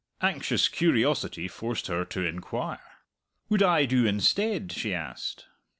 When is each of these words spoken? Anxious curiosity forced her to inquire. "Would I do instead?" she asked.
Anxious 0.23 0.67
curiosity 0.67 1.47
forced 1.47 1.85
her 1.85 2.03
to 2.05 2.25
inquire. 2.25 2.81
"Would 3.49 3.61
I 3.61 3.85
do 3.85 4.07
instead?" 4.07 4.71
she 4.71 4.95
asked. 4.95 5.45